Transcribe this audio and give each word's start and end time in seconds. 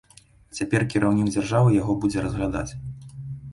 Цяпер 0.59 0.85
кіраўнік 0.93 1.29
дзяржавы 1.35 1.77
яго 1.81 1.99
будзе 2.07 2.19
разглядаць. 2.29 2.67